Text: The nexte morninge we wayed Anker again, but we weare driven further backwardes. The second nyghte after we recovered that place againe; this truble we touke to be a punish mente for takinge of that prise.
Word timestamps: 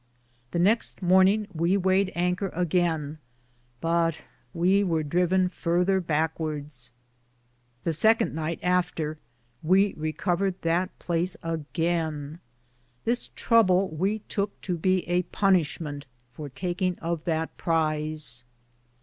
The 0.49 0.57
nexte 0.57 1.03
morninge 1.03 1.45
we 1.53 1.77
wayed 1.77 2.11
Anker 2.15 2.49
again, 2.55 3.19
but 3.81 4.23
we 4.51 4.83
weare 4.83 5.03
driven 5.03 5.47
further 5.47 6.01
backwardes. 6.01 6.89
The 7.83 7.93
second 7.93 8.33
nyghte 8.33 8.57
after 8.63 9.17
we 9.61 9.93
recovered 9.93 10.59
that 10.63 10.97
place 10.97 11.37
againe; 11.43 12.39
this 13.05 13.29
truble 13.35 13.93
we 13.95 14.21
touke 14.27 14.59
to 14.63 14.75
be 14.75 15.07
a 15.07 15.21
punish 15.21 15.79
mente 15.79 16.07
for 16.33 16.49
takinge 16.49 16.97
of 16.97 17.23
that 17.25 17.55
prise. 17.57 18.43